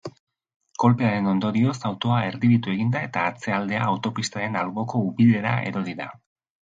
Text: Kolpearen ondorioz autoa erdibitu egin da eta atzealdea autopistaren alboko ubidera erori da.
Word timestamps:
Kolpearen 0.83 1.27
ondorioz 1.33 1.75
autoa 1.89 2.17
erdibitu 2.29 2.73
egin 2.77 2.89
da 2.95 3.03
eta 3.09 3.25
atzealdea 3.33 3.83
autopistaren 3.91 4.59
alboko 4.63 5.03
ubidera 5.11 5.53
erori 5.73 5.95
da. 6.01 6.09